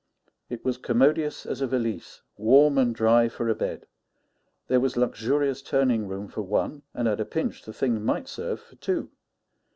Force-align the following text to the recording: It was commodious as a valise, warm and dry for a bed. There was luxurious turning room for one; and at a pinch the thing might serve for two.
It 0.49 0.65
was 0.65 0.79
commodious 0.79 1.45
as 1.45 1.61
a 1.61 1.67
valise, 1.67 2.23
warm 2.35 2.79
and 2.79 2.95
dry 2.95 3.29
for 3.29 3.49
a 3.49 3.53
bed. 3.53 3.85
There 4.67 4.79
was 4.79 4.97
luxurious 4.97 5.61
turning 5.61 6.07
room 6.07 6.27
for 6.27 6.41
one; 6.41 6.81
and 6.95 7.07
at 7.07 7.19
a 7.19 7.23
pinch 7.25 7.61
the 7.65 7.71
thing 7.71 8.03
might 8.03 8.27
serve 8.27 8.59
for 8.61 8.77
two. 8.77 9.11